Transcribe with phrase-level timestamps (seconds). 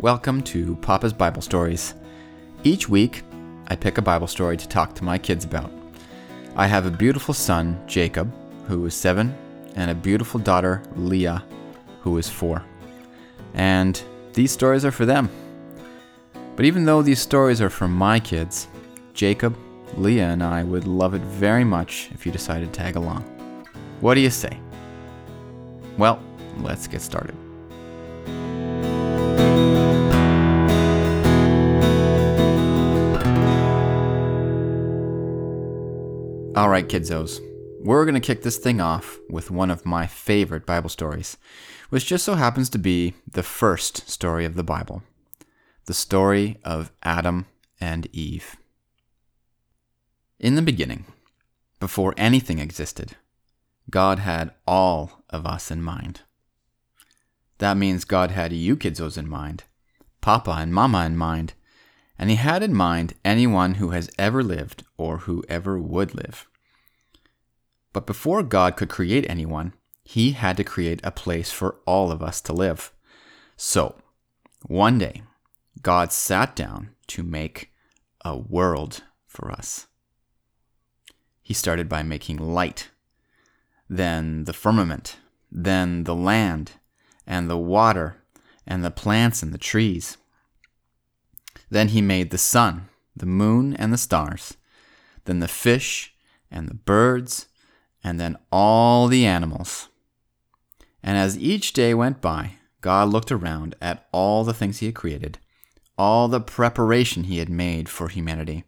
[0.00, 1.92] Welcome to Papa's Bible Stories.
[2.64, 3.22] Each week,
[3.66, 5.70] I pick a Bible story to talk to my kids about.
[6.56, 8.32] I have a beautiful son, Jacob,
[8.66, 9.36] who is seven,
[9.76, 11.44] and a beautiful daughter, Leah,
[12.00, 12.64] who is four.
[13.52, 15.28] And these stories are for them.
[16.56, 18.68] But even though these stories are for my kids,
[19.12, 19.54] Jacob,
[19.98, 23.20] Leah, and I would love it very much if you decided to tag along.
[24.00, 24.58] What do you say?
[25.98, 26.22] Well,
[26.56, 27.36] let's get started.
[36.56, 37.38] All right, kidzos.
[37.84, 41.36] We're going to kick this thing off with one of my favorite Bible stories,
[41.90, 45.02] which just so happens to be the first story of the Bible
[45.86, 47.46] the story of Adam
[47.80, 48.56] and Eve.
[50.40, 51.04] In the beginning,
[51.78, 53.16] before anything existed,
[53.88, 56.22] God had all of us in mind.
[57.58, 59.64] That means God had you kidzos in mind,
[60.20, 61.54] Papa and Mama in mind,
[62.20, 66.46] and He had in mind anyone who has ever lived or who ever would live.
[67.94, 69.72] But before God could create anyone,
[70.04, 72.92] He had to create a place for all of us to live.
[73.56, 73.96] So,
[74.66, 75.22] one day,
[75.80, 77.72] God sat down to make
[78.22, 79.86] a world for us.
[81.40, 82.90] He started by making light,
[83.88, 85.16] then the firmament,
[85.50, 86.72] then the land,
[87.26, 88.22] and the water,
[88.66, 90.18] and the plants and the trees.
[91.70, 94.56] Then he made the sun, the moon, and the stars,
[95.24, 96.14] then the fish,
[96.50, 97.46] and the birds,
[98.02, 99.88] and then all the animals.
[101.02, 104.94] And as each day went by, God looked around at all the things he had
[104.94, 105.38] created,
[105.96, 108.64] all the preparation he had made for humanity,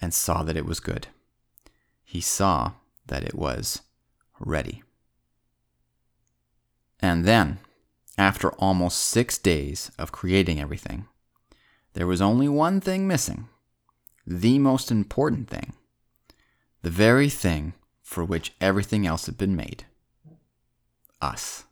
[0.00, 1.08] and saw that it was good.
[2.04, 2.72] He saw
[3.06, 3.82] that it was
[4.38, 4.82] ready.
[7.00, 7.58] And then,
[8.16, 11.06] after almost six days of creating everything,
[11.94, 13.48] there was only one thing missing
[14.26, 15.72] the most important thing,
[16.82, 17.72] the very thing
[18.02, 19.86] for which everything else had been made
[21.20, 21.64] us.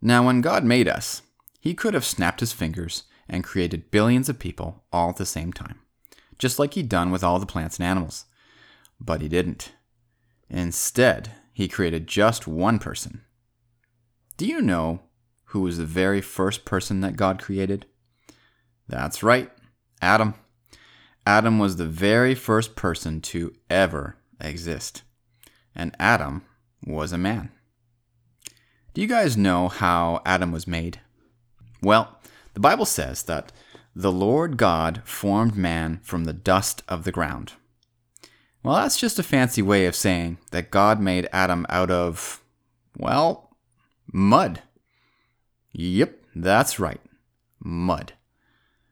[0.00, 1.22] Now, when God made us,
[1.60, 5.52] He could have snapped His fingers and created billions of people all at the same
[5.52, 5.78] time,
[6.38, 8.24] just like He'd done with all the plants and animals.
[9.00, 9.72] But He didn't.
[10.50, 13.22] Instead, He created just one person.
[14.36, 15.00] Do you know
[15.54, 17.86] who was the very first person that God created?
[18.88, 19.52] That's right,
[20.02, 20.34] Adam.
[21.24, 25.04] Adam was the very first person to ever exist.
[25.72, 26.42] And Adam
[26.84, 27.52] was a man.
[28.94, 30.98] Do you guys know how Adam was made?
[31.80, 32.18] Well,
[32.54, 33.52] the Bible says that
[33.94, 37.52] the Lord God formed man from the dust of the ground.
[38.64, 42.42] Well, that's just a fancy way of saying that God made Adam out of,
[42.98, 43.56] well,
[44.12, 44.60] mud.
[45.74, 47.00] Yep, that's right.
[47.58, 48.12] Mud.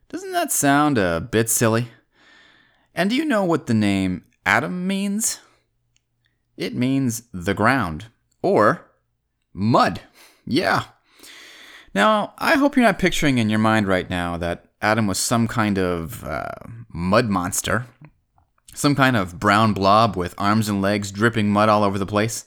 [0.08, 1.88] Doesn't that sound a bit silly?
[2.94, 5.40] And do you know what the name Adam means?
[6.56, 8.06] It means the ground,
[8.42, 8.90] or
[9.54, 10.00] mud.
[10.44, 10.84] Yeah.
[11.94, 15.46] Now, I hope you're not picturing in your mind right now that Adam was some
[15.46, 16.50] kind of uh,
[16.92, 17.86] mud monster,
[18.74, 22.46] some kind of brown blob with arms and legs dripping mud all over the place.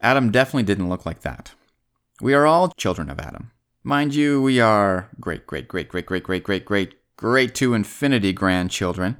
[0.00, 1.52] Adam definitely didn't look like that.
[2.20, 3.50] We are all children of Adam.
[3.82, 8.32] Mind you, we are great, great, great, great, great, great, great, great, great to infinity
[8.32, 9.16] grandchildren,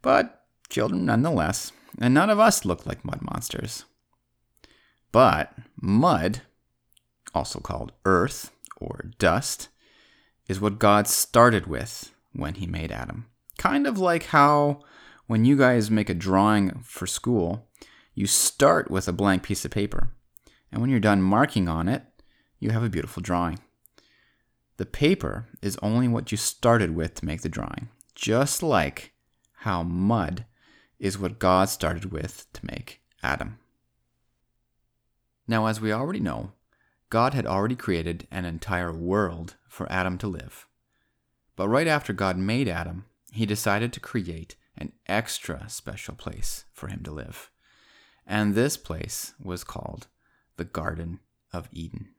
[0.00, 1.70] but children nonetheless,
[2.00, 3.84] and none of us look like mud monsters.
[5.12, 5.52] But
[5.82, 6.40] mud,
[7.34, 9.68] also called earth or dust,
[10.48, 13.26] is what God started with when He made Adam.
[13.58, 14.80] Kind of like how
[15.26, 17.68] when you guys make a drawing for school,
[18.14, 20.14] you start with a blank piece of paper.
[20.72, 22.04] And when you're done marking on it,
[22.60, 23.58] you have a beautiful drawing.
[24.76, 29.12] The paper is only what you started with to make the drawing, just like
[29.56, 30.44] how mud
[30.98, 33.58] is what God started with to make Adam.
[35.48, 36.52] Now, as we already know,
[37.08, 40.66] God had already created an entire world for Adam to live.
[41.56, 46.88] But right after God made Adam, he decided to create an extra special place for
[46.88, 47.50] him to live.
[48.26, 50.06] And this place was called
[50.56, 51.20] the Garden
[51.52, 52.10] of Eden.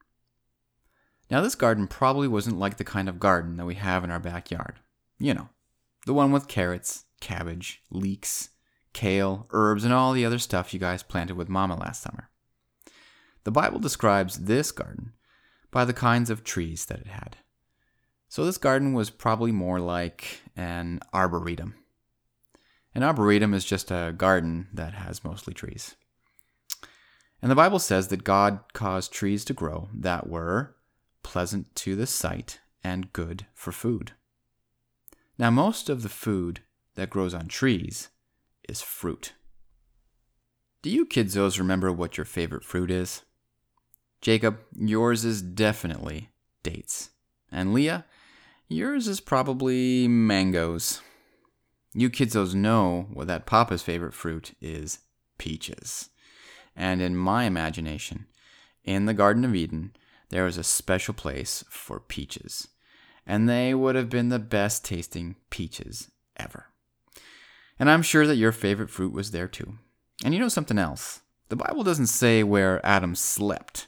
[1.31, 4.19] Now, this garden probably wasn't like the kind of garden that we have in our
[4.19, 4.80] backyard.
[5.18, 5.50] You know,
[6.06, 8.50] the one with carrots, cabbage, leeks,
[8.92, 12.30] kale, herbs, and all the other stuff you guys planted with Mama last summer.
[13.45, 15.13] The Bible describes this garden
[15.72, 17.38] by the kinds of trees that it had.
[18.28, 21.75] So this garden was probably more like an arboretum.
[22.94, 25.95] An arboretum is just a garden that has mostly trees.
[27.42, 30.75] And the Bible says that God caused trees to grow that were
[31.23, 34.13] pleasant to the sight, and good for food.
[35.38, 36.62] Now, most of the food
[36.95, 38.09] that grows on trees
[38.68, 39.33] is fruit.
[40.81, 43.23] Do you kidzos remember what your favorite fruit is?
[44.21, 46.29] Jacob, yours is definitely
[46.63, 47.09] dates.
[47.51, 48.06] And Leah,
[48.68, 51.01] yours is probably mangoes.
[51.94, 55.00] You kidzos know what that Papa's favorite fruit is
[55.38, 56.09] peaches.
[56.75, 58.27] And in my imagination,
[58.83, 59.94] in the Garden of Eden,
[60.31, 62.69] there was a special place for peaches.
[63.28, 66.68] And they would have been the best tasting peaches ever.
[67.78, 69.74] And I'm sure that your favorite fruit was there too.
[70.24, 71.22] And you know something else?
[71.50, 73.88] The Bible doesn't say where Adam slept.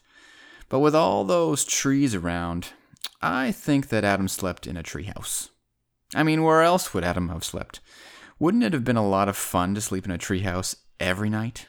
[0.69, 2.69] But with all those trees around,
[3.21, 5.49] I think that Adam slept in a treehouse.
[6.13, 7.79] I mean, where else would Adam have slept?
[8.37, 11.67] Wouldn't it have been a lot of fun to sleep in a treehouse every night?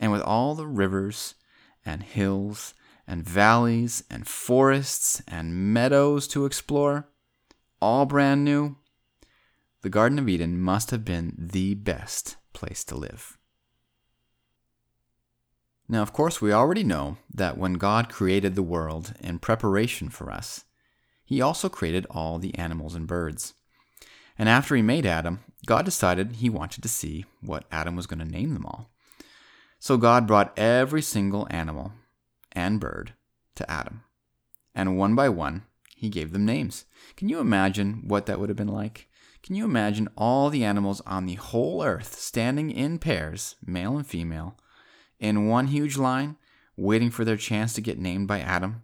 [0.00, 1.36] And with all the rivers
[1.86, 2.74] and hills
[3.10, 7.08] and valleys and forests and meadows to explore,
[7.82, 8.76] all brand new,
[9.82, 13.36] the Garden of Eden must have been the best place to live.
[15.88, 20.30] Now, of course, we already know that when God created the world in preparation for
[20.30, 20.64] us,
[21.24, 23.54] He also created all the animals and birds.
[24.38, 28.20] And after He made Adam, God decided He wanted to see what Adam was going
[28.20, 28.92] to name them all.
[29.80, 31.92] So God brought every single animal
[32.52, 33.14] and bird
[33.56, 34.02] to Adam.
[34.74, 35.64] And one by one,
[35.96, 36.84] he gave them names.
[37.16, 39.08] Can you imagine what that would have been like?
[39.42, 44.06] Can you imagine all the animals on the whole earth standing in pairs, male and
[44.06, 44.56] female,
[45.18, 46.36] in one huge line,
[46.76, 48.82] waiting for their chance to get named by Adam?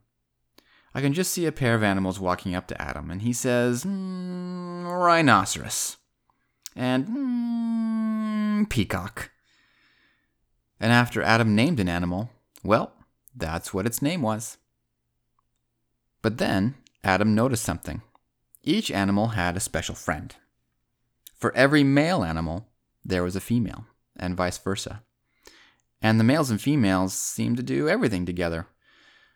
[0.94, 3.84] I can just see a pair of animals walking up to Adam, and he says,
[3.84, 5.98] mm, Rhinoceros.
[6.74, 9.30] And mm, Peacock.
[10.80, 12.30] And after Adam named an animal,
[12.64, 12.95] well,
[13.36, 14.56] that's what its name was.
[16.22, 16.74] But then
[17.04, 18.02] Adam noticed something.
[18.62, 20.34] Each animal had a special friend.
[21.36, 22.66] For every male animal,
[23.04, 23.86] there was a female,
[24.16, 25.02] and vice versa.
[26.02, 28.66] And the males and females seemed to do everything together.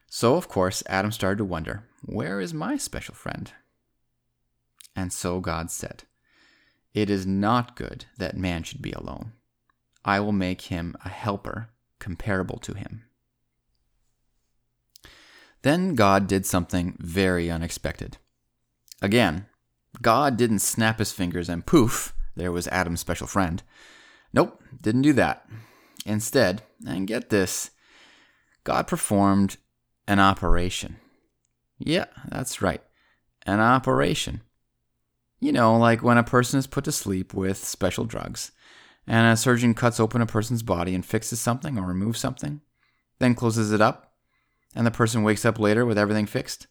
[0.08, 3.52] So, of course, Adam started to wonder where is my special friend?
[4.96, 6.04] And so God said,
[6.94, 9.32] It is not good that man should be alone.
[10.04, 13.04] I will make him a helper comparable to him.
[15.62, 18.16] Then God did something very unexpected.
[19.02, 19.46] Again,
[20.00, 23.62] God didn't snap his fingers and poof, there was Adam's special friend.
[24.32, 25.46] Nope, didn't do that.
[26.06, 27.70] Instead, and get this,
[28.64, 29.56] God performed
[30.06, 30.96] an operation.
[31.78, 32.82] Yeah, that's right,
[33.46, 34.42] an operation.
[35.40, 38.52] You know, like when a person is put to sleep with special drugs
[39.06, 42.60] and a surgeon cuts open a person's body and fixes something or removes something,
[43.18, 44.09] then closes it up,
[44.74, 46.66] and the person wakes up later with everything fixed?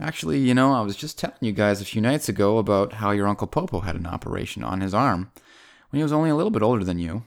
[0.00, 3.10] Actually, you know, I was just telling you guys a few nights ago about how
[3.10, 5.30] your Uncle Popo had an operation on his arm
[5.90, 7.24] when he was only a little bit older than you.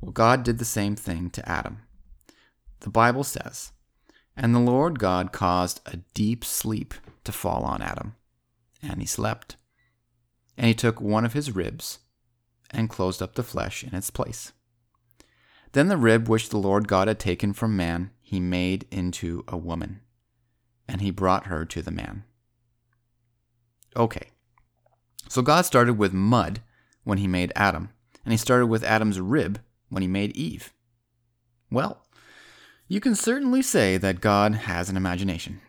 [0.00, 1.80] Well, God did the same thing to Adam.
[2.80, 3.72] The Bible says,
[4.36, 6.94] And the Lord God caused a deep sleep
[7.24, 8.14] to fall on Adam,
[8.82, 9.56] and he slept.
[10.56, 12.00] And he took one of his ribs
[12.70, 14.52] and closed up the flesh in its place.
[15.72, 19.56] Then the rib which the Lord God had taken from man, he made into a
[19.56, 20.00] woman,
[20.86, 22.24] and he brought her to the man.
[23.96, 24.30] Okay,
[25.28, 26.60] so God started with mud
[27.04, 27.90] when he made Adam,
[28.24, 30.72] and he started with Adam's rib when he made Eve.
[31.70, 32.02] Well,
[32.86, 35.60] you can certainly say that God has an imagination.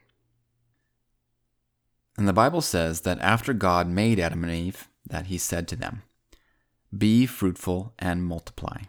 [2.18, 5.76] And the Bible says that after God made Adam and Eve, that he said to
[5.76, 6.04] them,
[6.98, 8.84] Be fruitful and multiply.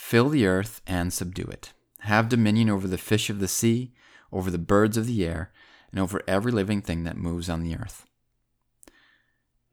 [0.00, 1.72] Fill the earth and subdue it.
[2.00, 3.92] Have dominion over the fish of the sea,
[4.32, 5.52] over the birds of the air,
[5.92, 8.06] and over every living thing that moves on the earth.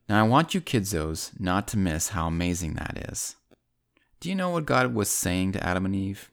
[0.07, 3.37] Now, I want you kidzos not to miss how amazing that is.
[4.19, 6.29] Do you know what God was saying to Adam and Eve?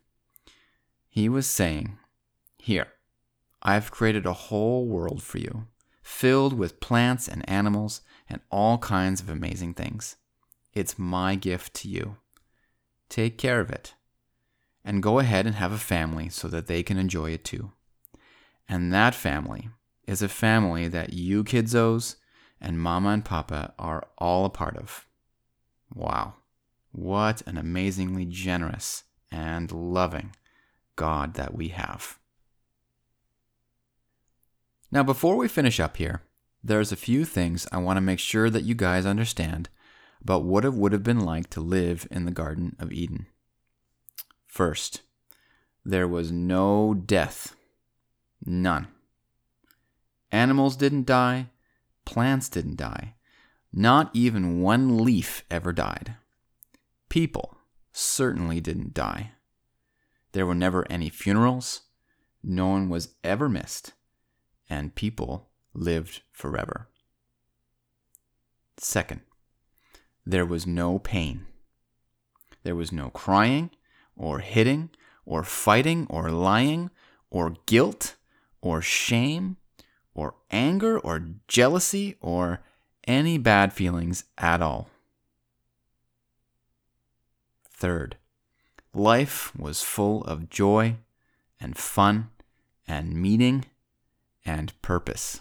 [1.09, 1.97] He was saying,
[2.59, 2.89] Here,
[3.63, 5.69] I've created a whole world for you
[6.03, 10.17] filled with plants and animals and all kinds of amazing things.
[10.75, 12.17] It's my gift to you.
[13.09, 13.95] Take care of it.
[14.85, 17.73] And go ahead and have a family so that they can enjoy it too.
[18.69, 19.71] And that family
[20.07, 22.17] is a family that you kidzos
[22.61, 25.07] and mama and papa are all a part of.
[25.95, 26.35] Wow.
[26.93, 30.35] What an amazingly generous and loving
[30.97, 32.19] God that we have.
[34.91, 36.23] Now, before we finish up here,
[36.63, 39.69] there's a few things I want to make sure that you guys understand
[40.25, 43.27] about what it would have been like to live in the Garden of Eden.
[44.47, 45.03] First,
[45.85, 47.55] there was no death
[48.45, 48.89] None.
[50.31, 51.51] Animals didn't die,
[52.05, 53.15] plants didn't die,
[53.73, 56.17] not even one leaf ever died.
[57.09, 57.57] People
[57.93, 59.33] certainly didn't die.
[60.33, 61.83] There were never any funerals,
[62.43, 63.93] no one was ever missed,
[64.69, 66.89] and people lived forever.
[68.77, 69.21] Second,
[70.27, 71.47] there was no pain.
[72.63, 73.71] There was no crying,
[74.17, 74.91] or hitting,
[75.27, 76.91] or fighting, or lying,
[77.31, 78.17] or guilt,
[78.61, 79.57] or shame,
[80.15, 82.61] or anger, or jealousy, or
[83.07, 84.89] any bad feelings at all.
[87.69, 88.17] Third,
[88.95, 90.97] life was full of joy
[91.61, 92.31] and fun
[92.87, 93.67] and meaning
[94.45, 95.41] and purpose.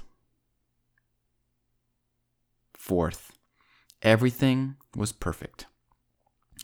[2.73, 3.32] Fourth,
[4.03, 5.65] everything was perfect.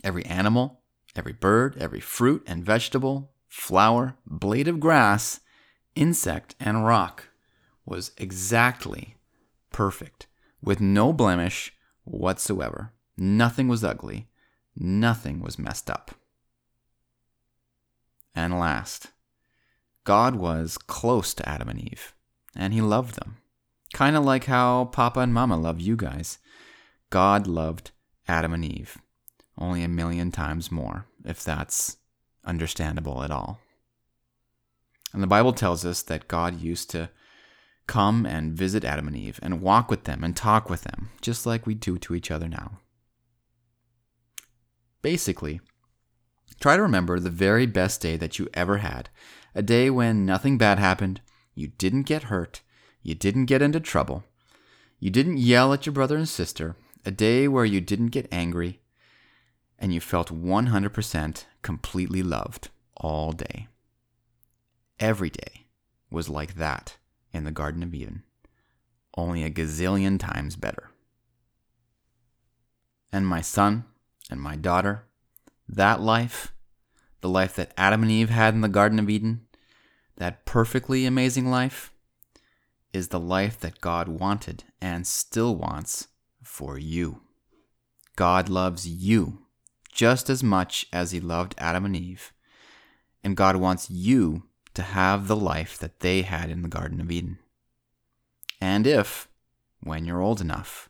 [0.03, 0.81] Every animal,
[1.15, 5.39] every bird, every fruit and vegetable, flower, blade of grass,
[5.95, 7.29] insect, and rock
[7.85, 9.15] was exactly
[9.71, 10.27] perfect,
[10.61, 12.93] with no blemish whatsoever.
[13.17, 14.27] Nothing was ugly,
[14.75, 16.11] nothing was messed up.
[18.35, 19.07] And last,
[20.03, 22.13] God was close to Adam and Eve,
[22.55, 23.37] and he loved them.
[23.93, 26.37] Kind of like how Papa and Mama love you guys.
[27.09, 27.91] God loved
[28.27, 28.97] Adam and Eve,
[29.57, 31.97] only a million times more, if that's
[32.45, 33.59] understandable at all.
[35.13, 37.09] And the Bible tells us that God used to
[37.87, 41.45] come and visit Adam and Eve and walk with them and talk with them, just
[41.45, 42.79] like we do to each other now.
[45.01, 45.59] Basically,
[46.59, 49.09] try to remember the very best day that you ever had
[49.55, 51.21] a day when nothing bad happened,
[51.55, 52.61] you didn't get hurt,
[53.01, 54.23] you didn't get into trouble,
[54.99, 56.75] you didn't yell at your brother and sister,
[57.05, 58.79] a day where you didn't get angry,
[59.77, 63.67] and you felt 100% completely loved all day.
[64.99, 65.67] Every day
[66.11, 66.97] was like that
[67.31, 68.23] in the Garden of Eden,
[69.15, 70.89] only a gazillion times better.
[73.11, 73.85] And my son
[74.29, 75.05] and my daughter,
[75.67, 76.53] that life,
[77.21, 79.47] the life that Adam and Eve had in the Garden of Eden,
[80.17, 81.93] that perfectly amazing life,
[82.91, 86.07] is the life that God wanted and still wants
[86.49, 87.21] for you.
[88.15, 89.45] God loves you
[89.93, 92.33] just as much as He loved Adam and Eve,
[93.23, 97.11] and God wants you to have the life that they had in the Garden of
[97.11, 97.37] Eden.
[98.59, 99.29] And if,
[99.81, 100.89] when you're old enough,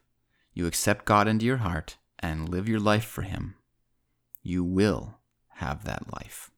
[0.54, 3.56] you accept God into your heart and live your life for Him,
[4.42, 5.20] you will
[5.56, 6.50] have that life.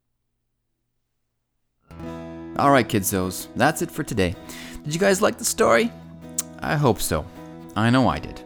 [2.57, 4.35] All right, kidzos, that's it for today.
[4.83, 5.91] Did you guys like the story?
[6.59, 7.25] I hope so.
[7.75, 8.43] I know I did.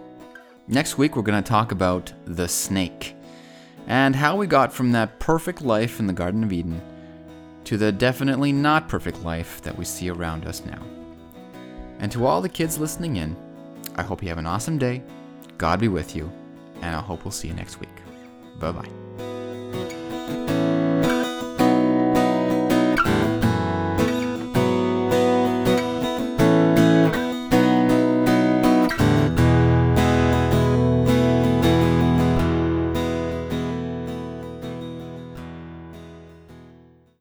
[0.68, 3.16] Next week, we're going to talk about the snake
[3.88, 6.82] and how we got from that perfect life in the Garden of Eden
[7.66, 10.82] to the definitely not perfect life that we see around us now.
[12.00, 13.36] And to all the kids listening in,
[13.96, 15.04] I hope you have an awesome day.
[15.58, 16.32] God be with you,
[16.82, 17.90] and I hope we'll see you next week.
[18.60, 19.05] Bye bye.